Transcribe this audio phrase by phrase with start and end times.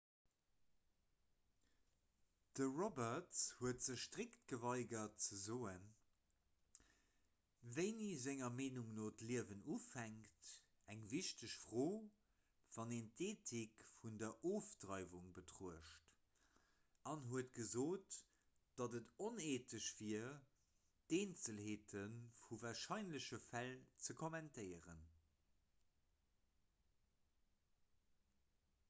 [2.59, 5.83] de roberts huet sech strikt geweigert ze soen
[7.75, 10.47] wéini senger meenung no d'liewen ufänkt
[10.93, 11.85] eng wichteg fro
[12.77, 16.09] wann een d'eethik vun der ofdreiwung betruecht
[17.13, 18.17] an huet gesot
[18.81, 20.31] datt et oneethesch wier
[21.11, 22.07] d'eenzelheete
[22.41, 23.77] vu warscheinleche fäll
[24.07, 25.05] ze kommentéieren